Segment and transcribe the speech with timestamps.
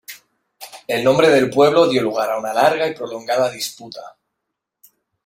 [0.87, 4.17] El nombre del pueblo dio lugar a una larga y prolongada disputa.